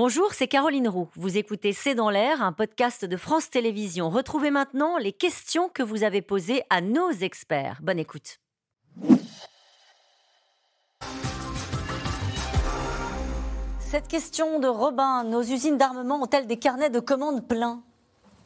Bonjour, 0.00 0.32
c'est 0.32 0.46
Caroline 0.46 0.86
Roux. 0.86 1.08
Vous 1.16 1.38
écoutez 1.38 1.72
C'est 1.72 1.96
dans 1.96 2.08
l'air, 2.08 2.40
un 2.40 2.52
podcast 2.52 3.04
de 3.04 3.16
France 3.16 3.50
Télévisions. 3.50 4.10
Retrouvez 4.10 4.52
maintenant 4.52 4.96
les 4.96 5.10
questions 5.10 5.68
que 5.68 5.82
vous 5.82 6.04
avez 6.04 6.22
posées 6.22 6.62
à 6.70 6.80
nos 6.80 7.10
experts. 7.10 7.80
Bonne 7.82 7.98
écoute. 7.98 8.38
Cette 13.80 14.06
question 14.06 14.60
de 14.60 14.68
Robin, 14.68 15.24
nos 15.24 15.42
usines 15.42 15.78
d'armement 15.78 16.22
ont-elles 16.22 16.46
des 16.46 16.60
carnets 16.60 16.90
de 16.90 17.00
commandes 17.00 17.48
pleins? 17.48 17.82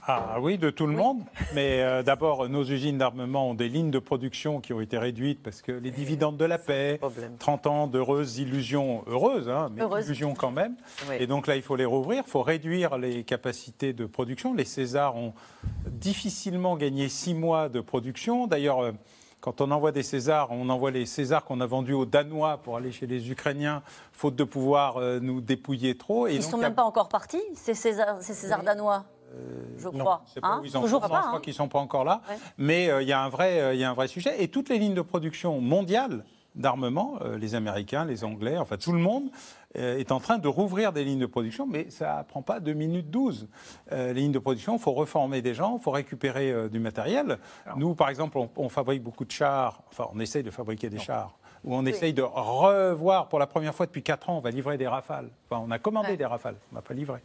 Ah 0.04 0.38
oui, 0.40 0.58
de 0.58 0.70
tout 0.70 0.86
le 0.86 0.94
monde. 0.96 1.22
Mais 1.54 1.80
euh, 1.80 2.02
d'abord, 2.02 2.48
nos 2.48 2.64
usines 2.64 2.98
d'armement 2.98 3.50
ont 3.50 3.54
des 3.54 3.68
lignes 3.68 3.92
de 3.92 4.00
production 4.00 4.60
qui 4.60 4.72
ont 4.72 4.80
été 4.80 4.98
réduites 4.98 5.40
parce 5.42 5.62
que 5.62 5.70
les 5.70 5.92
dividendes 5.92 6.36
de 6.36 6.44
la 6.44 6.58
paix, 6.58 6.98
30 7.38 7.66
ans 7.68 7.86
d'heureuses 7.86 8.38
illusions, 8.38 9.04
heureuses, 9.06 9.48
hein, 9.48 9.70
mais 9.72 9.82
illusions 10.02 10.34
quand 10.34 10.50
même. 10.50 10.74
Et 11.20 11.28
donc 11.28 11.46
là, 11.46 11.54
il 11.54 11.62
faut 11.62 11.76
les 11.76 11.84
rouvrir, 11.84 12.24
il 12.26 12.30
faut 12.30 12.42
réduire 12.42 12.98
les 12.98 13.22
capacités 13.22 13.92
de 13.92 14.04
production. 14.06 14.54
Les 14.54 14.64
Césars 14.64 15.16
ont 15.16 15.34
difficilement 15.86 16.76
gagné 16.76 17.08
6 17.08 17.34
mois 17.34 17.68
de 17.68 17.80
production. 17.80 18.48
D'ailleurs, 18.48 18.80
euh, 18.80 18.92
quand 19.40 19.60
on 19.60 19.70
envoie 19.70 19.92
des 19.92 20.02
Césars, 20.02 20.48
on 20.50 20.68
envoie 20.68 20.90
les 20.90 21.06
Césars 21.06 21.44
qu'on 21.44 21.60
a 21.60 21.66
vendus 21.66 21.92
aux 21.92 22.06
Danois 22.06 22.58
pour 22.58 22.76
aller 22.76 22.90
chez 22.90 23.06
les 23.06 23.30
Ukrainiens, 23.30 23.82
faute 24.12 24.34
de 24.34 24.44
pouvoir 24.44 24.96
euh, 24.96 25.20
nous 25.20 25.40
dépouiller 25.40 25.96
trop. 25.96 26.26
Ils 26.26 26.38
ne 26.38 26.42
sont 26.42 26.58
même 26.58 26.74
pas 26.74 26.84
encore 26.84 27.08
partis, 27.08 27.42
ces 27.54 27.74
Césars, 27.74 28.20
ces 28.20 28.34
Césars 28.34 28.64
danois 28.64 29.04
je 29.78 29.88
crois. 29.88 30.24
Hein 30.42 30.62
Toujours 30.62 31.00
pas, 31.00 31.06
je 31.06 31.10
crois 31.10 31.36
hein. 31.36 31.40
qu'ils 31.42 31.52
ne 31.52 31.56
sont 31.56 31.68
pas 31.68 31.78
encore 31.78 32.04
là. 32.04 32.22
Mais 32.58 32.88
euh, 32.88 33.02
il 33.02 33.08
y, 33.08 33.12
a 33.12 33.20
un 33.20 33.28
vrai, 33.28 33.60
euh, 33.60 33.74
y 33.74 33.84
a 33.84 33.90
un 33.90 33.94
vrai 33.94 34.08
sujet. 34.08 34.42
Et 34.42 34.48
toutes 34.48 34.68
les 34.68 34.78
lignes 34.78 34.94
de 34.94 35.02
production 35.02 35.60
mondiales 35.60 36.24
d'armement, 36.54 37.18
les 37.38 37.54
Américains, 37.54 38.04
les 38.04 38.24
Anglais, 38.24 38.58
enfin 38.58 38.76
tout 38.76 38.92
le 38.92 38.98
monde, 38.98 39.30
est 39.74 40.12
en 40.12 40.20
train 40.20 40.38
de 40.38 40.48
rouvrir 40.48 40.92
des 40.92 41.04
lignes 41.04 41.20
de 41.20 41.26
production, 41.26 41.66
mais 41.66 41.88
ça 41.90 42.18
ne 42.18 42.24
prend 42.24 42.42
pas 42.42 42.60
2 42.60 42.72
minutes 42.72 43.10
12. 43.10 43.48
les 43.90 44.14
lignes 44.14 44.32
de 44.32 44.38
production, 44.38 44.76
il 44.76 44.80
faut 44.80 44.92
reformer 44.92 45.42
des 45.42 45.54
gens, 45.54 45.78
il 45.78 45.82
faut 45.82 45.90
récupérer 45.90 46.68
du 46.68 46.78
matériel. 46.78 47.38
Nous, 47.76 47.94
par 47.94 48.08
exemple, 48.08 48.38
on, 48.38 48.50
on, 48.56 48.68
fabrique 48.68 49.02
beaucoup 49.02 49.24
de 49.24 49.30
chars, 49.30 49.82
enfin 49.90 50.08
on 50.12 50.20
essaye 50.20 50.42
de 50.42 50.50
fabriquer 50.50 50.90
des 50.90 50.98
chars 50.98 51.36
où 51.64 51.74
on 51.74 51.86
essaye 51.86 52.12
de 52.12 52.22
revoir 52.22 53.28
pour 53.28 53.38
la 53.38 53.46
première 53.46 53.74
fois 53.74 53.86
depuis 53.86 54.02
4 54.02 54.30
ans, 54.30 54.36
on 54.36 54.40
va 54.40 54.50
livrer 54.50 54.78
des 54.78 54.88
rafales. 54.88 55.30
Enfin, 55.48 55.62
on 55.66 55.70
a 55.70 55.78
commandé 55.78 56.16
des 56.16 56.24
rafales, 56.24 56.56
on 56.72 56.76
n'a 56.76 56.82
pas 56.82 56.94
livré. 56.94 57.20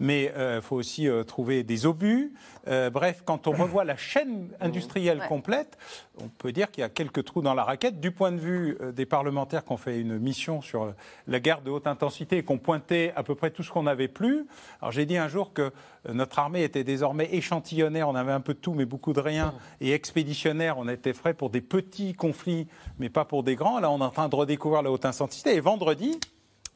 Mais 0.00 0.24
il 0.24 0.28
euh, 0.30 0.62
faut 0.62 0.76
aussi 0.76 1.08
euh, 1.08 1.24
trouver 1.24 1.62
des 1.62 1.84
obus. 1.86 2.32
Euh, 2.68 2.90
bref, 2.90 3.22
quand 3.24 3.46
on 3.46 3.52
revoit 3.52 3.84
la 3.84 3.96
chaîne 3.96 4.48
industrielle 4.60 5.22
complète, 5.28 5.76
on 6.20 6.28
peut 6.28 6.52
dire 6.52 6.70
qu'il 6.70 6.82
y 6.82 6.84
a 6.84 6.88
quelques 6.88 7.24
trous 7.24 7.42
dans 7.42 7.54
la 7.54 7.64
raquette. 7.64 8.00
Du 8.00 8.12
point 8.12 8.32
de 8.32 8.38
vue 8.38 8.78
des 8.94 9.06
parlementaires 9.06 9.64
qui 9.64 9.72
ont 9.72 9.76
fait 9.76 10.00
une 10.00 10.18
mission 10.18 10.62
sur 10.62 10.92
la 11.26 11.40
guerre 11.40 11.60
de 11.60 11.70
haute 11.70 11.86
intensité 11.92 12.38
et 12.38 12.44
qui 12.44 12.52
ont 12.52 12.58
pointé 12.58 13.12
à 13.14 13.22
peu 13.22 13.34
près 13.34 13.50
tout 13.50 13.62
ce 13.62 13.70
qu'on 13.70 13.84
n'avait 13.84 14.08
plus. 14.08 14.46
Alors 14.80 14.90
j'ai 14.90 15.06
dit 15.06 15.16
un 15.16 15.28
jour 15.28 15.52
que 15.52 15.72
notre 16.12 16.38
armée 16.38 16.64
était 16.64 16.82
désormais 16.82 17.28
échantillonnaire, 17.32 18.08
on 18.08 18.16
avait 18.16 18.32
un 18.32 18.40
peu 18.40 18.54
de 18.54 18.58
tout 18.58 18.74
mais 18.74 18.84
beaucoup 18.84 19.12
de 19.12 19.20
rien, 19.20 19.54
et 19.80 19.92
expéditionnaire, 19.92 20.78
on 20.78 20.88
était 20.88 21.12
frais 21.12 21.34
pour 21.34 21.50
des 21.50 21.60
petits 21.60 22.14
conflits 22.14 22.66
mais 22.98 23.08
pas 23.08 23.24
pour 23.24 23.42
des 23.42 23.54
grands. 23.54 23.78
Là, 23.78 23.90
on 23.90 23.98
est 23.98 24.04
en 24.04 24.10
train 24.10 24.28
de 24.28 24.34
redécouvrir 24.34 24.82
la 24.82 24.90
haute 24.90 25.04
intensité. 25.04 25.54
Et 25.54 25.60
vendredi, 25.60 26.18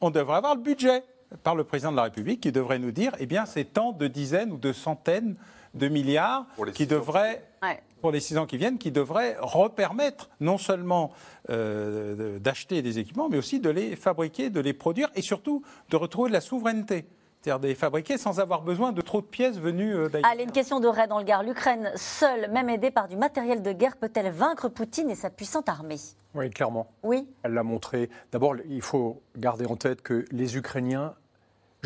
on 0.01 0.09
devrait 0.09 0.37
avoir 0.37 0.55
le 0.55 0.61
budget 0.61 1.03
par 1.43 1.55
le 1.55 1.63
président 1.63 1.91
de 1.91 1.97
la 1.97 2.03
République 2.03 2.41
qui 2.41 2.51
devrait 2.51 2.79
nous 2.79 2.91
dire, 2.91 3.13
eh 3.19 3.25
bien, 3.25 3.45
c'est 3.45 3.65
tant 3.65 3.91
de 3.91 4.07
dizaines 4.07 4.51
ou 4.51 4.57
de 4.57 4.71
centaines 4.71 5.35
de 5.73 5.87
milliards 5.87 6.45
qui 6.73 6.87
devraient, 6.87 7.43
pour 8.01 8.11
les 8.11 8.19
six 8.19 8.37
ans 8.37 8.45
qui 8.45 8.57
viennent, 8.57 8.77
qui 8.77 8.91
devraient 8.91 9.37
repermettre 9.39 10.29
non 10.39 10.57
seulement 10.57 11.11
euh, 11.49 12.39
d'acheter 12.39 12.81
des 12.81 12.99
équipements, 12.99 13.29
mais 13.29 13.37
aussi 13.37 13.59
de 13.59 13.69
les 13.69 13.95
fabriquer, 13.95 14.49
de 14.49 14.59
les 14.59 14.73
produire 14.73 15.09
et 15.15 15.21
surtout 15.21 15.63
de 15.89 15.95
retrouver 15.95 16.29
de 16.29 16.33
la 16.33 16.41
souveraineté 16.41 17.05
c'est-à-dire 17.41 17.59
de 17.59 17.67
les 17.67 17.75
fabriquer 17.75 18.17
sans 18.17 18.39
avoir 18.39 18.61
besoin 18.61 18.91
de 18.91 19.01
trop 19.01 19.21
de 19.21 19.25
pièces 19.25 19.59
venues 19.59 19.95
euh, 19.95 20.09
d'ailleurs. 20.09 20.29
Allez, 20.29 20.43
une 20.43 20.51
question 20.51 20.79
de 20.79 20.87
Ray 20.87 21.07
dans 21.07 21.19
le 21.19 21.23
Gard. 21.23 21.43
L'Ukraine, 21.43 21.91
seule, 21.95 22.51
même 22.51 22.69
aidée 22.69 22.91
par 22.91 23.07
du 23.07 23.15
matériel 23.15 23.61
de 23.61 23.71
guerre, 23.71 23.95
peut-elle 23.95 24.31
vaincre 24.31 24.69
Poutine 24.69 25.09
et 25.09 25.15
sa 25.15 25.29
puissante 25.29 25.69
armée? 25.69 25.99
Oui, 26.35 26.49
clairement. 26.49 26.87
Oui. 27.03 27.27
Elle 27.43 27.53
l'a 27.53 27.63
montré. 27.63 28.09
D'abord, 28.31 28.55
il 28.67 28.81
faut 28.81 29.21
garder 29.37 29.65
en 29.65 29.75
tête 29.75 30.01
que 30.01 30.25
les 30.31 30.57
Ukrainiens, 30.57 31.13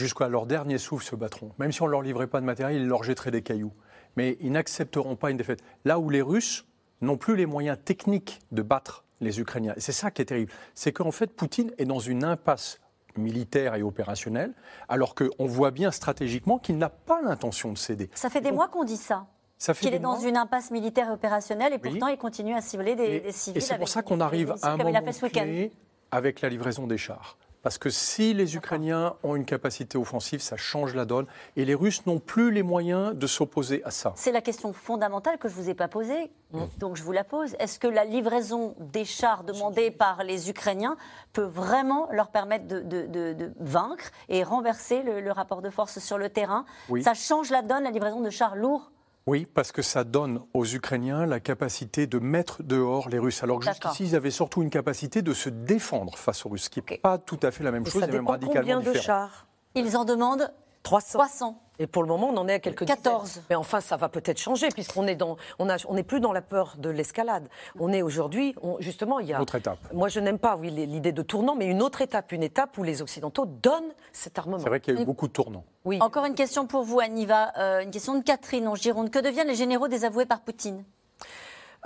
jusqu'à 0.02 0.28
leur 0.28 0.46
dernier 0.46 0.78
souffle, 0.78 1.06
se 1.06 1.16
battront. 1.16 1.52
Même 1.60 1.72
si 1.72 1.82
on 1.82 1.86
ne 1.86 1.92
leur 1.92 2.02
livrait 2.02 2.28
pas 2.28 2.42
de 2.42 2.46
matériel, 2.46 2.82
ils 2.82 2.88
leur 2.88 3.04
jetteraient 3.04 3.32
des 3.32 3.42
cailloux. 3.42 3.74
Mais 4.18 4.38
ils 4.42 4.52
n'accepteront 4.52 5.16
pas 5.16 5.32
une 5.32 5.38
défaite. 5.38 5.64
Là 5.86 6.00
où 6.00 6.10
les 6.10 6.22
Russes 6.22 6.66
n'ont 7.02 7.18
plus 7.18 7.36
les 7.36 7.46
moyens 7.46 7.78
techniques 7.84 8.40
de 8.52 8.62
battre 8.62 9.06
les 9.22 9.40
Ukrainiens. 9.40 9.74
C'est 9.78 9.92
ça 9.92 10.12
qui 10.12 10.22
est 10.22 10.26
terrible. 10.26 10.52
C'est 10.74 10.92
qu'en 10.92 11.12
fait, 11.12 11.28
Poutine 11.28 11.72
est 11.78 11.86
dans 11.86 12.00
une 12.00 12.24
impasse 12.24 12.80
militaire 13.18 13.76
et 13.76 13.84
opérationnel, 13.84 14.54
alors 14.90 15.16
qu'on 15.16 15.46
voit 15.46 15.72
bien 15.72 15.92
stratégiquement 15.92 16.58
qu'il 16.58 16.78
n'a 16.78 16.90
pas 16.90 17.22
l'intention 17.22 17.72
de 17.72 17.78
céder. 17.78 18.10
Ça 18.16 18.30
fait 18.30 18.42
des 18.42 18.52
mois 18.52 18.68
qu'on 18.68 18.84
dit 18.84 18.98
ça. 18.98 19.28
ça 19.58 19.74
qu'il 19.74 19.94
est 19.94 20.00
dans 20.00 20.18
une 20.18 20.38
impasse 20.38 20.72
militaire 20.72 21.10
et 21.10 21.12
opérationnelle 21.12 21.74
et 21.74 21.78
pourtant 21.78 22.08
il 22.08 22.18
continue 22.18 22.56
à 22.56 22.62
cibler 22.62 22.96
des, 22.96 23.32
civils. 23.32 23.58
Et 23.58 23.62
c'est 23.62 23.78
pour 23.78 23.90
ça 23.90 24.02
qu'on 24.02 24.22
arrive 24.22 24.56
à 24.62 24.72
un 24.72 24.78
moment 24.78 25.02
clé 25.32 25.72
avec 26.12 26.42
la 26.42 26.50
livraison 26.50 26.88
des 26.88 26.98
chars. 26.98 27.38
Parce 27.64 27.78
que 27.78 27.90
si 27.90 28.34
les 28.34 28.56
Ukrainiens 28.56 29.16
ont 29.24 29.36
une 29.36 29.46
capacité 29.46 29.98
offensive, 29.98 30.42
ça 30.42 30.58
change 30.58 30.96
la 30.96 31.06
donne. 31.06 31.28
Et 31.56 31.66
les 31.66 31.76
Russes 31.76 32.06
n'ont 32.06 32.20
plus 32.20 32.52
les 32.52 32.64
moyens 32.64 33.16
de 33.16 33.28
s'opposer 33.28 33.84
à 33.84 33.92
ça. 33.92 34.14
C'est 34.16 34.32
la 34.32 34.42
question 34.42 34.74
fondamentale 34.74 35.38
que 35.38 35.48
je 35.48 35.56
ne 35.56 35.62
vous 35.62 35.70
ai 35.70 35.74
pas 35.76 35.88
posée, 35.88 36.32
mm. 36.54 36.60
donc 36.80 36.96
je 36.96 37.04
vous 37.04 37.12
la 37.12 37.24
pose. 37.24 37.56
Est-ce 37.60 37.78
que 37.78 37.88
la 37.88 38.06
livraison 38.06 38.76
des 38.80 39.06
chars 39.06 39.44
demandés 39.44 39.92
par 39.92 40.24
les 40.24 40.50
Ukrainiens 40.50 40.98
peut 41.34 41.44
vraiment 41.44 42.08
leur 42.12 42.30
permettre 42.30 42.68
de, 42.68 43.52
vaincre 43.60 44.12
et 44.30 44.44
renverser 44.44 45.04
le, 45.04 45.32
rapport 45.32 45.62
de 45.62 45.70
force 45.70 46.00
sur 46.00 46.18
le 46.18 46.30
terrain? 46.30 46.66
Ça 47.02 47.14
change 47.14 47.52
la 47.52 47.62
donne, 47.62 47.84
la 47.84 47.92
livraison 47.92 48.22
de 48.22 48.30
chars 48.30 48.56
lourds? 48.56 48.92
Oui, 49.28 49.48
parce 49.54 49.72
que 49.72 49.82
ça 49.82 50.04
donne 50.04 50.42
aux 50.54 50.66
Ukrainiens 50.66 51.26
la 51.26 51.40
capacité 51.40 52.08
de 52.08 52.20
mettre 52.20 52.64
dehors 52.64 53.10
les 53.10 53.20
Russes. 53.20 53.44
Alors 53.44 53.60
que 53.60 53.66
jusqu'ici, 53.66 54.06
ils 54.06 54.16
avaient 54.16 54.32
surtout 54.32 54.64
une 54.64 54.70
capacité 54.70 55.22
de 55.22 55.34
se 55.34 55.50
défendre 55.50 56.18
face 56.18 56.46
aux 56.46 56.50
Russes, 56.50 56.64
ce 56.64 56.70
qui 56.70 56.82
n'est 56.90 56.98
pas 56.98 57.18
tout 57.18 57.40
à 57.44 57.52
fait 57.52 57.64
la 57.64 57.72
même 57.72 57.86
chose, 57.86 58.02
et 58.04 58.08
même 58.08 58.28
radicalement 58.28 58.80
combien 58.80 58.94
de 58.94 58.98
chars? 58.98 59.48
Ils 59.76 59.96
en 59.96 60.06
demandent 60.06 60.52
300. 60.84 61.20
300. 61.20 61.62
Et 61.80 61.88
pour 61.88 62.04
le 62.04 62.08
moment, 62.08 62.30
on 62.30 62.38
en 62.38 62.48
est 62.48 62.54
à 62.54 62.60
quelques 62.60 62.86
14. 62.86 63.42
Mais 63.50 63.56
enfin, 63.56 63.82
ça 63.82 63.98
va 63.98 64.08
peut-être 64.08 64.38
changer, 64.38 64.68
puisqu'on 64.70 65.08
est 65.08 65.16
dans, 65.16 65.38
on 65.58 65.68
a, 65.68 65.78
on 65.88 65.96
n'est 65.96 66.04
plus 66.04 66.20
dans 66.20 66.32
la 66.32 66.44
peur 66.44 66.76
de 66.78 66.90
l'escalade. 66.90 67.50
On 67.80 67.92
est 67.92 68.04
aujourd'hui, 68.04 68.54
justement, 68.80 69.20
il 69.20 69.28
y 69.28 69.34
a. 69.34 69.38
Une 69.38 69.42
autre 69.42 69.56
étape. 69.56 69.80
Moi, 69.92 70.08
je 70.08 70.20
n'aime 70.20 70.38
pas, 70.38 70.56
oui, 70.58 70.70
l'idée 70.70 71.12
de 71.12 71.22
tournant, 71.24 71.56
mais 71.56 71.66
une 71.66 71.82
autre 71.82 72.02
étape, 72.02 72.32
une 72.34 72.44
étape 72.44 72.78
où 72.78 72.84
les 72.84 73.02
Occidentaux 73.02 73.48
donnent 73.48 73.94
cet 74.12 74.38
armement. 74.38 74.60
C'est 74.60 74.70
vrai 74.70 74.80
qu'il 74.80 74.94
y 74.94 74.98
a 74.98 75.02
eu 75.02 75.06
beaucoup 75.06 75.28
de 75.28 75.34
tournants. 75.34 75.66
Oui. 75.84 75.98
Encore 76.02 76.26
une 76.26 76.36
question 76.36 76.68
pour 76.68 76.84
vous, 76.84 77.00
Aniva. 77.00 77.52
Euh, 77.58 77.82
une 77.82 77.90
question 77.90 78.16
de 78.16 78.24
Catherine 78.24 78.68
en 78.68 78.76
Gironde. 78.76 79.10
Que 79.10 79.18
deviennent 79.18 79.48
les 79.48 79.56
généraux 79.56 79.88
désavoués 79.88 80.28
par 80.28 80.42
Poutine 80.42 80.84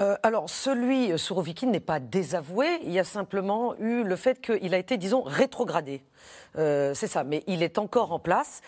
euh, 0.01 0.17
alors, 0.23 0.50
celui 0.50 1.13
euh, 1.13 1.17
Sourovikine 1.17 1.72
n'est 1.72 1.79
pas 1.79 2.01
désavoué. 2.01 2.67
Il 2.84 2.91
y 2.91 3.00
a 3.00 3.05
simplement 3.05 3.75
eu 3.78 4.03
le 4.03 4.16
fait 4.17 4.41
qu'il 4.41 4.73
a 4.73 4.78
été, 4.78 4.97
disons, 4.97 5.22
rétrogradé. 5.22 6.03
Euh, 6.57 6.93
c'est 6.93 7.07
ça, 7.07 7.23
mais 7.23 7.43
il 7.47 7.63
est 7.63 7.77
encore 7.77 8.11
en 8.11 8.19
place 8.19 8.61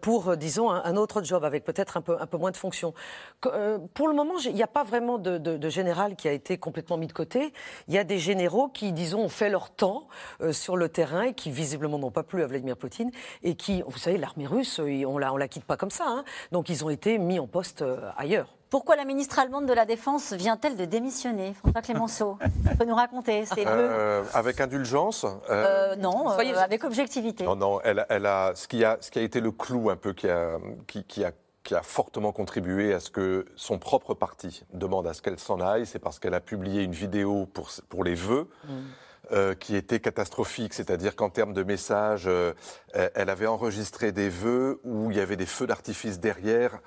pour, 0.00 0.36
disons, 0.36 0.70
un, 0.70 0.96
autre 0.96 1.22
job 1.22 1.44
avec 1.44 1.64
peut-être 1.64 1.96
un 1.96 2.00
peu, 2.00 2.16
un 2.20 2.26
peu 2.26 2.36
moins 2.36 2.50
de 2.50 2.56
fonctions. 2.56 2.94
pour 3.40 4.08
le 4.08 4.14
moment, 4.14 4.34
il 4.44 4.54
n'y 4.54 4.62
a 4.62 4.68
pas 4.68 4.84
vraiment 4.84 5.18
de, 5.18 5.68
général 5.68 6.16
qui 6.16 6.28
a 6.28 6.32
été 6.32 6.58
complètement 6.58 6.96
mis 6.96 7.06
de 7.06 7.12
côté. 7.12 7.52
Il 7.88 7.94
y 7.94 7.98
a 7.98 8.04
des 8.04 8.18
généraux 8.18 8.68
qui, 8.68 8.92
disons, 8.92 9.24
ont 9.24 9.28
fait 9.28 9.50
leur 9.50 9.70
temps 9.70 10.06
sur 10.52 10.76
le 10.76 10.88
terrain 10.88 11.22
et 11.22 11.34
qui 11.34 11.50
visiblement 11.50 11.98
n'ont 11.98 12.10
pas 12.10 12.22
plu 12.22 12.42
à 12.42 12.46
Vladimir 12.46 12.76
Poutine 12.76 13.10
et 13.42 13.54
qui, 13.54 13.82
vous 13.86 13.98
savez, 13.98 14.18
l'armée 14.18 14.46
russe, 14.46 14.80
on 14.80 15.18
la, 15.18 15.32
on 15.32 15.36
la 15.36 15.48
quitte 15.48 15.64
pas 15.64 15.76
comme 15.76 15.90
ça. 15.90 16.04
Hein. 16.06 16.24
donc, 16.52 16.68
ils 16.68 16.84
ont 16.84 16.90
été 16.90 17.18
mis 17.18 17.38
en 17.38 17.46
poste 17.46 17.84
ailleurs. 18.16 18.54
Pourquoi 18.74 18.96
la 18.96 19.04
ministre 19.04 19.38
allemande 19.38 19.66
de 19.66 19.72
la 19.72 19.84
Défense 19.84 20.32
vient-elle 20.32 20.76
de 20.76 20.84
démissionner 20.84 21.54
François 21.54 21.80
Clémenceau? 21.80 22.38
Peut 22.76 22.84
nous 22.84 22.96
raconter 22.96 23.44
euh, 23.58 24.24
Avec 24.34 24.60
indulgence 24.60 25.22
euh, 25.22 25.92
euh, 25.92 25.94
Non, 25.94 26.26
avec 26.26 26.82
objectivité. 26.94 27.44
Non, 27.44 27.56
non, 27.56 27.80
elle, 27.82 27.98
a, 27.98 28.52
ce, 28.54 28.68
qui 28.68 28.84
a, 28.84 28.98
ce 29.00 29.10
qui 29.10 29.18
a 29.18 29.22
été 29.22 29.40
le 29.40 29.50
clou 29.50 29.90
un 29.90 29.96
peu 29.96 30.12
qui 30.12 30.28
a, 30.28 30.58
qui, 30.86 31.24
a 31.24 31.32
qui 31.62 31.74
a 31.74 31.82
fortement 31.82 32.32
contribué 32.32 32.92
à 32.92 33.00
ce 33.00 33.10
que 33.10 33.46
son 33.56 33.78
propre 33.78 34.14
parti 34.14 34.64
demande 34.72 35.06
à 35.06 35.14
ce 35.14 35.22
qu'elle 35.22 35.38
s'en 35.38 35.60
aille, 35.60 35.86
c'est 35.86 35.98
parce 35.98 36.18
qu'elle 36.18 36.34
a 36.34 36.40
publié 36.40 36.82
une 36.82 36.92
vidéo 36.92 37.46
pour, 37.46 37.70
pour 37.88 38.04
les 38.04 38.14
vœux. 38.14 38.48
Mm. 38.64 39.54
qui 39.58 39.74
était 39.74 40.00
catastrophique, 40.00 40.74
c'est-à-dire 40.74 41.16
qu'en 41.16 41.30
termes 41.30 41.54
de 41.54 41.62
messages, 41.62 42.28
elle 42.92 43.30
avait 43.30 43.46
enregistré 43.46 44.12
des 44.12 44.28
vœux 44.28 44.80
où 44.84 45.10
il 45.10 45.16
y 45.16 45.20
avait 45.20 45.38
des 45.38 45.46
feux 45.46 45.66
d'artifice 45.66 46.20
derrière, 46.20 46.78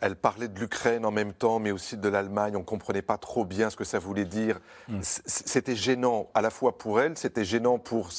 elle 0.00 0.16
parlait 0.16 0.48
de 0.48 0.58
l'Ukraine 0.58 1.04
en 1.04 1.10
même 1.10 1.32
temps, 1.32 1.58
mais 1.58 1.70
aussi 1.70 1.96
de 1.96 2.08
l'Allemagne. 2.08 2.56
On 2.56 2.60
ne 2.60 2.64
comprenait 2.64 3.02
pas 3.02 3.18
trop 3.18 3.44
bien 3.44 3.70
ce 3.70 3.76
que 3.76 3.84
ça 3.84 3.98
voulait 3.98 4.24
dire. 4.24 4.60
Mm. 4.88 5.00
C'était 5.02 5.76
gênant, 5.76 6.30
à 6.34 6.40
la 6.40 6.50
fois 6.50 6.78
pour 6.78 7.00
elle, 7.00 7.16
c'était 7.16 7.44
gênant 7.44 7.78
pour 7.78 8.10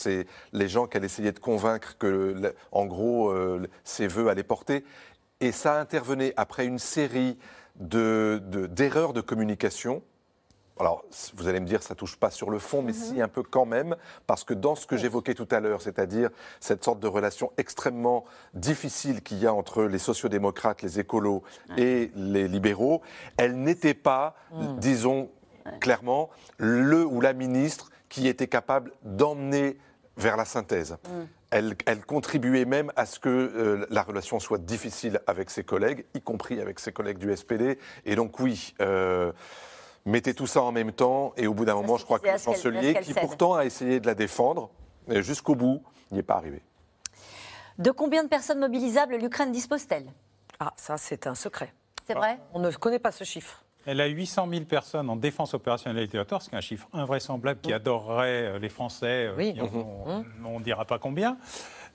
les 0.54 0.68
gens 0.68 0.88
qu'elle 0.88 1.04
essayait 1.04 1.32
de 1.32 1.40
convaincre 1.40 1.98
que, 1.98 2.54
en 2.72 2.86
gros, 2.86 3.30
euh, 3.30 3.68
ses 3.84 4.08
voeux 4.08 4.30
allaient 4.30 4.44
porter. 4.44 4.84
Et 5.40 5.52
ça 5.52 5.80
intervenait 5.80 6.34
après 6.38 6.66
une 6.66 6.80
série 6.80 7.38
d'erreurs 7.76 9.14
de, 9.14 9.20
de 9.20 9.22
communication 9.22 10.04
alors 10.82 11.06
vous 11.36 11.48
allez 11.48 11.60
me 11.60 11.66
dire, 11.66 11.84
ça 11.84 11.96
touche 11.96 12.18
pas 12.18 12.32
sur 12.32 12.50
le 12.50 12.60
fond, 12.60 12.82
mais 12.82 12.94
si 12.94 13.14
mhm. 13.14 13.22
un 13.22 13.28
peu 13.28 13.44
quand 13.44 13.66
même, 13.66 13.96
parce 14.28 14.44
que 14.44 14.54
dans 14.54 14.76
ce 14.76 14.86
que 14.86 14.98
j'évoquais 14.98 15.34
tout 15.34 15.48
à 15.52 15.60
l'heure, 15.60 15.82
c'est-à-dire 15.82 16.30
cette 16.60 16.84
sorte 16.84 17.00
de 17.00 17.08
relation 17.08 17.52
extrêmement 17.58 18.26
difficile 18.54 19.22
qu'il 19.22 19.40
y 19.40 19.48
a 19.48 19.54
entre 19.54 19.84
les 19.84 20.00
sociodémocrates, 20.00 20.82
les 20.82 21.00
écolos 21.00 21.44
et 21.78 22.12
les 22.16 22.48
libéraux, 22.48 23.02
elle 23.38 23.58
n'était 23.58 23.94
pas, 23.94 24.36
mm. 24.52 24.80
disons 24.80 25.30
clairement, 25.80 26.30
le 26.58 27.06
ou 27.06 27.22
la 27.22 27.34
ministre 27.34 27.92
qui 28.10 28.28
était 28.28 28.48
capable 28.48 28.92
d'emmener 29.04 29.78
vers 30.18 30.38
la 30.38 30.46
synthèse. 30.46 30.98
Mm. 31.04 31.22
Elle, 31.52 31.76
elle, 31.86 32.06
contribuait 32.06 32.66
même 32.66 32.94
à 32.96 33.06
ce 33.06 33.20
que 33.20 33.30
euh, 33.30 33.86
la 33.90 34.04
relation 34.04 34.40
soit 34.40 34.58
difficile 34.58 35.20
avec 35.28 35.50
ses 35.50 35.64
collègues, 35.64 36.06
y 36.14 36.22
compris 36.22 36.62
avec 36.62 36.80
ses 36.80 36.94
collègues 36.94 37.18
du 37.18 37.36
SPD. 37.36 37.78
Et 38.06 38.16
donc 38.16 38.40
oui, 38.40 38.74
euh, 38.80 39.34
mettez 40.06 40.34
tout 40.34 40.48
ça 40.48 40.62
en 40.62 40.72
même 40.72 40.92
temps, 40.92 41.34
et 41.38 41.48
au 41.48 41.54
bout 41.54 41.66
d'un 41.66 41.76
moment, 41.76 41.98
je 41.98 42.06
crois 42.06 42.20
que 42.20 42.28
le 42.28 42.38
chancelier, 42.38 42.96
qui 43.02 43.14
pourtant 43.14 43.56
a 43.56 43.66
essayé 43.66 44.00
de 44.00 44.08
la 44.08 44.16
défendre, 44.16 44.70
jusqu'au 45.08 45.56
bout, 45.56 45.84
n'y 46.12 46.20
est 46.20 46.24
pas 46.24 46.36
arrivé. 46.36 46.62
De 47.78 47.92
combien 47.92 48.24
de 48.24 48.30
personnes 48.30 48.60
mobilisables 48.60 49.16
l'Ukraine 49.16 49.52
dispose-t-elle? 49.52 50.06
Ah, 50.60 50.74
ça 50.76 50.98
c'est 50.98 51.26
un 51.26 51.36
secret. 51.36 51.74
C'est 52.06 52.14
vrai? 52.14 52.40
On 52.54 52.60
ne 52.60 52.70
connaît 52.72 53.00
pas 53.00 53.12
ce 53.12 53.24
chiffre. 53.24 53.64
Elle 53.86 54.00
a 54.00 54.06
800 54.06 54.48
000 54.50 54.66
personnes 54.66 55.10
en 55.10 55.16
défense 55.16 55.54
opérationnelle 55.56 56.04
et 56.04 56.08
territoire, 56.08 56.42
ce 56.42 56.50
qui 56.50 56.56
est 56.56 56.58
un 56.58 56.62
chiffre 56.62 56.88
invraisemblable 56.94 57.60
qui 57.62 57.72
mmh. 57.72 57.76
adorerait 57.76 58.28
euh, 58.28 58.60
les 58.60 58.70
Français. 58.70 59.28
Euh, 59.28 59.36
oui. 59.36 59.54
Mmh. 59.54 60.46
on 60.46 60.60
ne 60.60 60.64
dira 60.64 60.86
pas 60.86 61.00
combien. 61.00 61.38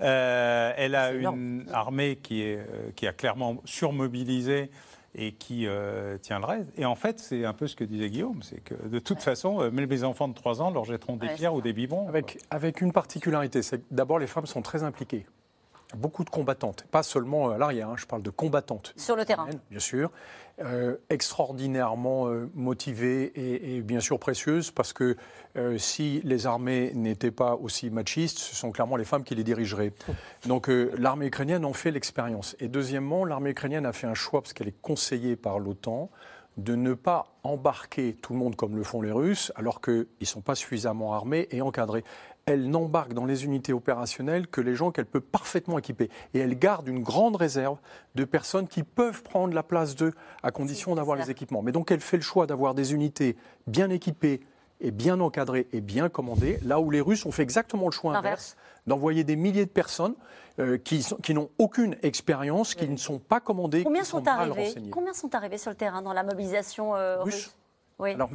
Euh, 0.00 0.72
elle 0.76 0.94
a 0.94 1.12
une 1.12 1.66
armée 1.72 2.16
qui, 2.16 2.42
est, 2.42 2.66
qui 2.96 3.06
a 3.06 3.12
clairement 3.12 3.58
surmobilisé 3.64 4.70
et 5.16 5.32
qui 5.32 5.66
tient 6.22 6.38
le 6.38 6.44
reste. 6.44 6.68
Et 6.76 6.84
en 6.84 6.94
fait, 6.94 7.18
c'est 7.18 7.44
un 7.44 7.54
peu 7.54 7.66
ce 7.66 7.74
que 7.74 7.84
disait 7.84 8.10
Guillaume, 8.10 8.42
c'est 8.42 8.60
que 8.62 8.74
de 8.74 8.98
toute 8.98 9.22
façon, 9.22 9.70
même 9.70 9.88
les 9.88 10.04
enfants 10.04 10.28
de 10.28 10.34
3 10.34 10.62
ans 10.62 10.70
leur 10.70 10.84
jetteront 10.84 11.16
des 11.16 11.28
pierres 11.28 11.54
ou 11.54 11.62
des 11.62 11.72
biberons. 11.72 12.08
Avec, 12.08 12.38
avec 12.50 12.80
une 12.80 12.92
particularité, 12.92 13.62
c'est 13.62 13.78
que 13.78 13.84
d'abord 13.90 14.18
les 14.18 14.26
femmes 14.26 14.46
sont 14.46 14.62
très 14.62 14.82
impliquées 14.82 15.26
beaucoup 15.94 16.24
de 16.24 16.30
combattantes, 16.30 16.84
pas 16.90 17.02
seulement 17.02 17.50
à 17.50 17.58
l'arrière, 17.58 17.90
hein, 17.90 17.96
je 17.96 18.06
parle 18.06 18.22
de 18.22 18.30
combattantes. 18.30 18.92
Sur 18.96 19.16
le 19.16 19.24
terrain. 19.24 19.48
Bien 19.70 19.80
sûr. 19.80 20.10
Euh, 20.58 20.96
extraordinairement 21.10 22.28
euh, 22.28 22.50
motivées 22.54 23.30
et, 23.76 23.82
bien 23.82 24.00
sûr 24.00 24.18
précieuses 24.18 24.70
parce 24.70 24.94
que 24.94 25.14
euh, 25.56 25.76
si 25.76 26.22
les 26.24 26.46
armées 26.46 26.92
n'étaient 26.94 27.30
pas 27.30 27.56
aussi 27.56 27.90
machistes, 27.90 28.38
ce 28.38 28.56
sont 28.56 28.70
clairement 28.72 28.96
les 28.96 29.04
femmes 29.04 29.22
qui 29.22 29.34
les 29.34 29.44
dirigeraient. 29.44 29.92
Donc 30.46 30.68
l'armée 30.68 31.26
ukrainienne 31.26 31.66
en 31.66 31.74
fait 31.74 31.90
l'expérience. 31.90 32.56
Et 32.58 32.68
deuxièmement, 32.68 33.26
l'armée 33.26 33.50
ukrainienne 33.50 33.84
a 33.84 33.92
fait 33.92 34.06
un 34.06 34.14
choix 34.14 34.40
parce 34.40 34.54
qu'elle 34.54 34.68
est 34.68 34.80
conseillée 34.80 35.36
par 35.36 35.58
l'OTAN 35.58 36.10
de 36.56 36.74
ne 36.74 36.94
pas 36.94 37.36
embarquer 37.42 38.14
tout 38.14 38.32
le 38.32 38.38
monde 38.38 38.56
comme 38.56 38.76
le 38.76 38.82
font 38.82 39.02
les 39.02 39.12
Russes, 39.12 39.52
alors 39.56 39.82
qu'ils 39.82 40.06
ne 40.20 40.26
sont 40.26 40.40
pas 40.40 40.54
suffisamment 40.54 41.12
armés 41.12 41.48
et 41.50 41.60
encadrés 41.60 42.02
elle 42.48 42.70
n'embarque 42.70 43.12
dans 43.12 43.24
les 43.24 43.44
unités 43.44 43.72
opérationnelles 43.72 44.46
que 44.46 44.60
les 44.60 44.76
gens 44.76 44.92
qu'elle 44.92 45.06
peut 45.06 45.20
parfaitement 45.20 45.78
équiper. 45.80 46.10
Et 46.32 46.38
elle 46.38 46.56
garde 46.56 46.86
une 46.86 47.02
grande 47.02 47.34
réserve 47.34 47.78
de 48.14 48.24
personnes 48.24 48.68
qui 48.68 48.84
peuvent 48.84 49.24
prendre 49.24 49.52
la 49.52 49.64
place 49.64 49.96
d'eux 49.96 50.12
à 50.44 50.52
condition 50.52 50.94
d'avoir 50.94 51.16
les 51.16 51.28
équipements. 51.28 51.62
Mais 51.62 51.72
donc 51.72 51.90
elle 51.90 52.00
fait 52.00 52.16
le 52.16 52.22
choix 52.22 52.46
d'avoir 52.46 52.74
des 52.74 52.94
unités 52.94 53.36
bien 53.66 53.90
équipées 53.90 54.40
et 54.80 54.92
bien 54.92 55.18
encadrées 55.18 55.66
et 55.72 55.80
bien 55.80 56.08
commandées, 56.08 56.60
là 56.62 56.78
où 56.78 56.90
les 56.90 57.00
Russes 57.00 57.26
ont 57.26 57.32
fait 57.32 57.42
exactement 57.42 57.86
le 57.86 57.92
choix 57.92 58.14
inverse, 58.14 58.56
d'envoyer 58.86 59.24
des 59.24 59.34
milliers 59.34 59.64
de 59.64 59.70
personnes 59.70 60.14
euh, 60.60 60.78
qui, 60.78 61.04
qui 61.22 61.34
n'ont 61.34 61.48
aucune 61.58 61.96
expérience, 62.02 62.74
qui 62.74 62.88
ne 62.88 62.96
sont 62.96 63.18
pas 63.18 63.40
commandées, 63.40 63.82
Combien 63.82 64.02
qui 64.02 64.08
sont, 64.08 64.18
sont 64.18 64.28
arrivés 64.28 64.74
Combien 64.92 65.14
sont 65.14 65.34
arrivés 65.34 65.58
sur 65.58 65.70
le 65.70 65.76
terrain 65.76 66.02
dans 66.02 66.12
la 66.12 66.22
mobilisation 66.22 66.94
euh, 66.94 67.22
russe 67.22 67.56
alors, 67.98 68.28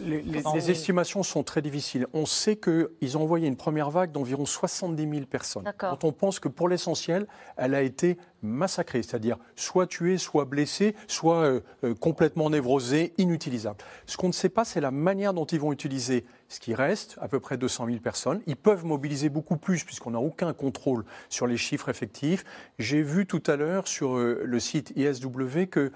les, 0.00 0.70
estimations 0.70 1.22
sont 1.22 1.42
très 1.42 1.62
difficiles. 1.62 2.06
On 2.12 2.26
sait 2.26 2.56
qu'ils 2.56 3.18
ont 3.18 3.22
envoyé 3.22 3.48
une 3.48 3.56
première 3.56 3.90
vague 3.90 4.12
d'environ 4.12 4.46
70 4.46 5.10
000 5.10 5.26
personnes. 5.26 5.72
Dont 5.80 5.98
on 6.08 6.12
pense 6.12 6.38
que 6.38 6.48
pour 6.48 6.68
l'essentiel, 6.68 7.26
elle 7.56 7.74
a 7.74 7.82
été 7.82 8.18
massacrée, 8.42 9.02
c'est-à-dire 9.02 9.38
soit 9.56 9.86
tuée, 9.86 10.18
soit 10.18 10.44
blessée, 10.44 10.94
soit 11.06 11.42
euh, 11.42 11.60
euh, 11.84 11.94
complètement 11.94 12.50
névrosée, 12.50 13.12
inutilisable. 13.18 13.78
Ce 14.06 14.16
qu'on 14.16 14.28
ne 14.28 14.32
sait 14.32 14.48
pas, 14.48 14.64
c'est 14.64 14.80
la 14.80 14.90
manière 14.90 15.34
dont 15.34 15.44
ils 15.44 15.60
vont 15.60 15.72
utiliser 15.72 16.24
ce 16.48 16.60
qui 16.60 16.74
reste, 16.74 17.16
à 17.20 17.28
peu 17.28 17.40
près 17.40 17.56
200 17.56 17.86
000 17.86 17.98
personnes. 17.98 18.40
Ils 18.46 18.56
peuvent 18.56 18.84
mobiliser 18.84 19.28
beaucoup 19.28 19.56
plus 19.56 19.84
puisqu'on 19.84 20.12
n'a 20.12 20.20
aucun 20.20 20.52
contrôle 20.52 21.04
sur 21.28 21.46
les 21.46 21.56
chiffres 21.56 21.88
effectifs. 21.88 22.44
J'ai 22.78 23.02
vu 23.02 23.26
tout 23.26 23.42
à 23.46 23.56
l'heure 23.56 23.86
sur 23.86 24.16
euh, 24.16 24.42
le 24.44 24.60
site 24.60 24.92
ISW 24.96 25.66
que 25.70 25.92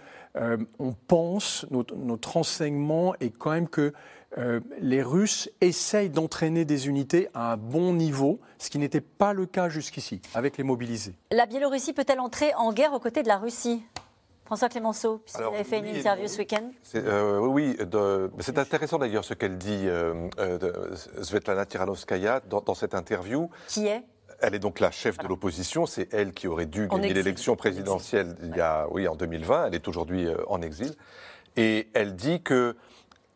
on 0.81 0.95
pense, 1.07 1.65
notre, 1.71 1.95
notre, 1.95 2.33
renseignement 2.33 3.15
est 3.21 3.31
quand 3.31 3.53
même 3.53 3.69
que 3.69 3.93
les 4.81 5.03
Russes 5.03 5.51
essayent 5.61 6.11
d'entraîner 6.11 6.65
des 6.65 6.89
unités 6.89 7.29
à 7.35 7.53
un 7.53 7.57
bon 7.57 7.93
niveau, 7.93 8.41
ce 8.59 8.69
qui 8.71 8.79
n'était 8.79 9.01
pas 9.01 9.33
le 9.33 9.47
cas 9.47 9.69
jusqu'ici 9.69 10.21
avec 10.35 10.57
les 10.57 10.65
mobilisés. 10.65 11.15
La 11.31 11.47
Biélorussie 11.47 11.93
peut-elle 11.93 12.21
entrer 12.21 12.53
en 12.55 12.73
guerre 12.73 12.93
aux 12.93 13.01
côtés 13.01 13.23
de 13.23 13.29
la 13.29 13.39
Russie? 13.39 13.83
François 14.45 14.69
Clémenceau, 14.69 15.19
puisqu'il 15.19 15.43
avait 15.43 15.65
fait 15.65 15.79
une 15.79 15.87
interview 15.87 16.29
ce 16.29 16.39
week-end. 16.39 16.71
Euh, 16.97 17.39
oui, 17.39 17.77
c'est 18.41 18.59
intéressant 18.59 18.99
d'ailleurs 18.99 19.25
ce 19.25 19.33
qu'elle 19.33 19.57
dit, 19.57 19.85
euh, 19.87 20.29
euh 20.39 20.95
Svetlana 21.23 21.65
Tiranovskaya, 21.65 22.41
dans, 22.41 22.75
cette 22.75 22.95
interview. 22.95 23.49
Qui 23.69 23.87
est? 23.87 24.03
Elle 24.41 24.55
est 24.55 24.59
donc 24.59 24.81
la 24.81 24.91
chef 24.91 25.17
de 25.17 25.27
l'opposition. 25.27 25.87
C'est 25.87 26.13
elle 26.13 26.33
qui 26.33 26.47
aurait 26.47 26.67
dû 26.67 26.89
gagner 26.89 27.15
l'élection 27.15 27.57
présidentielle 27.57 28.37
il 28.43 28.55
y 28.55 28.61
a, 28.61 28.87
oui, 28.91 29.09
en 29.09 29.17
2020. 29.17 29.69
Elle 29.69 29.75
est 29.75 29.89
aujourd'hui 29.89 30.27
euh, 30.27 30.37
en 30.49 30.61
exil. 30.61 30.95
Et 31.57 31.89
elle 31.95 32.15
dit 32.15 32.43
que, 32.43 32.77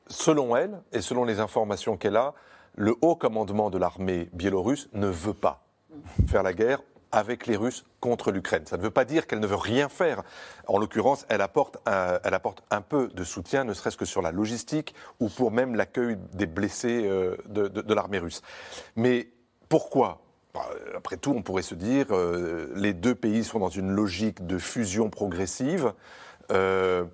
selon 0.08 0.56
elle, 0.56 0.80
et 0.92 1.00
selon 1.00 1.24
les 1.24 1.40
informations 1.40 1.96
qu'elle 1.96 2.16
a, 2.16 2.34
le 2.74 2.94
haut 3.00 3.16
commandement 3.16 3.70
de 3.70 3.78
l'armée 3.78 4.28
biélorusse 4.32 4.88
ne 4.92 5.08
veut 5.08 5.34
pas 5.34 5.64
faire 6.28 6.42
la 6.42 6.52
guerre 6.52 6.80
avec 7.12 7.46
les 7.46 7.56
Russes 7.56 7.84
contre 8.00 8.30
l'Ukraine. 8.30 8.66
Ça 8.66 8.76
ne 8.76 8.82
veut 8.82 8.90
pas 8.90 9.04
dire 9.04 9.26
qu'elle 9.26 9.40
ne 9.40 9.46
veut 9.46 9.56
rien 9.56 9.88
faire. 9.88 10.22
En 10.66 10.78
l'occurrence, 10.78 11.26
elle 11.28 11.40
apporte, 11.40 11.78
un, 11.86 12.18
elle 12.22 12.34
apporte 12.34 12.62
un 12.70 12.82
peu 12.82 13.08
de 13.08 13.24
soutien, 13.24 13.64
ne 13.64 13.72
serait-ce 13.72 13.96
que 13.96 14.04
sur 14.04 14.22
la 14.22 14.30
logistique 14.30 14.94
ou 15.20 15.28
pour 15.28 15.50
même 15.50 15.74
l'accueil 15.74 16.18
des 16.34 16.46
blessés 16.46 17.06
euh, 17.06 17.36
de, 17.48 17.94
l'armée 17.94 18.18
russe. 18.18 18.42
Mais 18.96 19.28
pourquoi? 19.68 20.20
Bah, 20.54 20.68
après 20.96 21.16
tout, 21.16 21.32
on 21.36 21.42
pourrait 21.42 21.62
se 21.62 21.74
dire, 21.74 22.06
euh, 22.10 22.70
les 22.74 22.92
deux 22.92 23.14
pays 23.14 23.44
sont 23.44 23.58
dans 23.58 23.68
une 23.68 23.90
logique 23.90 24.46
de 24.46 24.58
fusion 24.58 25.10
progressive. 25.10 25.92
Euh, 26.52 27.04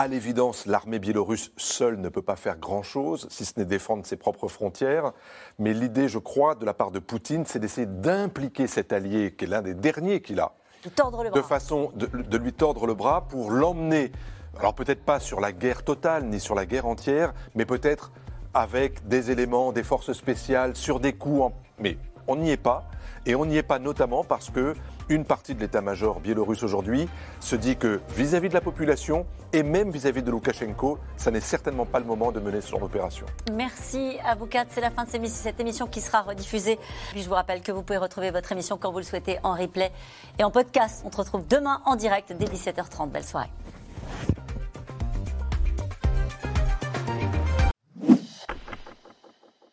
à 0.00 0.08
l'évidence, 0.08 0.64
l'armée 0.64 0.98
biélorusse 0.98 1.52
seule 1.58 2.00
ne 2.00 2.08
peut 2.08 2.22
pas 2.22 2.36
faire 2.36 2.56
grand-chose, 2.56 3.26
si 3.28 3.44
ce 3.44 3.58
n'est 3.58 3.66
défendre 3.66 4.06
ses 4.06 4.16
propres 4.16 4.48
frontières. 4.48 5.12
Mais 5.58 5.74
l'idée, 5.74 6.08
je 6.08 6.16
crois, 6.16 6.54
de 6.54 6.64
la 6.64 6.72
part 6.72 6.90
de 6.90 6.98
Poutine, 7.00 7.44
c'est 7.44 7.58
d'essayer 7.58 7.86
d'impliquer 7.86 8.66
cet 8.66 8.94
allié, 8.94 9.34
qui 9.36 9.44
est 9.44 9.48
l'un 9.48 9.60
des 9.60 9.74
derniers 9.74 10.22
qu'il 10.22 10.40
a, 10.40 10.54
de, 11.34 11.42
façon 11.42 11.92
de, 11.94 12.38
lui 12.38 12.54
tordre 12.54 12.86
le 12.86 12.94
bras 12.94 13.28
pour 13.28 13.50
l'emmener, 13.50 14.10
alors 14.58 14.74
peut-être 14.74 15.04
pas 15.04 15.20
sur 15.20 15.38
la 15.38 15.52
guerre 15.52 15.84
totale 15.84 16.24
ni 16.24 16.40
sur 16.40 16.54
la 16.54 16.64
guerre 16.64 16.86
entière, 16.86 17.34
mais 17.54 17.66
peut-être 17.66 18.10
avec 18.54 19.06
des 19.06 19.30
éléments, 19.30 19.70
des 19.70 19.82
forces 19.82 20.14
spéciales, 20.14 20.76
sur 20.76 20.98
des 21.00 21.12
coups. 21.12 21.54
Mais 21.78 21.98
on 22.26 22.36
n'y 22.36 22.50
est 22.52 22.56
pas. 22.56 22.88
Et 23.26 23.34
on 23.34 23.44
n'y 23.44 23.58
est 23.58 23.62
pas 23.62 23.78
notamment 23.78 24.24
parce 24.24 24.48
que 24.48 24.74
une 25.10 25.24
partie 25.24 25.54
de 25.54 25.60
l'état-major 25.60 26.20
biélorusse 26.20 26.62
aujourd'hui 26.62 27.08
se 27.40 27.56
dit 27.56 27.76
que 27.76 28.00
vis-à-vis 28.16 28.48
de 28.48 28.54
la 28.54 28.60
population 28.60 29.26
et 29.52 29.62
même 29.62 29.90
vis-à-vis 29.90 30.22
de 30.22 30.30
Loukachenko, 30.30 30.98
ça 31.16 31.30
n'est 31.32 31.40
certainement 31.40 31.84
pas 31.84 31.98
le 31.98 32.06
moment 32.06 32.30
de 32.30 32.38
mener 32.38 32.60
ce 32.60 32.70
genre 32.70 32.80
d'opération. 32.80 33.26
Merci 33.52 34.18
à 34.24 34.36
vous 34.36 34.46
quatre. 34.46 34.68
C'est 34.70 34.80
la 34.80 34.90
fin 34.90 35.04
de 35.04 35.26
cette 35.26 35.60
émission 35.60 35.86
qui 35.88 36.00
sera 36.00 36.22
rediffusée. 36.22 36.78
Puis 37.10 37.22
je 37.22 37.28
vous 37.28 37.34
rappelle 37.34 37.60
que 37.60 37.72
vous 37.72 37.82
pouvez 37.82 37.98
retrouver 37.98 38.30
votre 38.30 38.52
émission 38.52 38.78
quand 38.78 38.92
vous 38.92 38.98
le 38.98 39.04
souhaitez 39.04 39.38
en 39.42 39.54
replay 39.54 39.90
et 40.38 40.44
en 40.44 40.50
podcast. 40.52 41.02
On 41.04 41.10
se 41.10 41.16
retrouve 41.16 41.46
demain 41.48 41.82
en 41.84 41.96
direct 41.96 42.32
dès 42.32 42.46
17h30. 42.46 43.10
Belle 43.10 43.24
soirée. 43.24 43.50